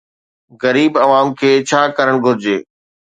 [0.63, 2.57] غريب عوام کي ڇا ڪرڻ گهرجي؟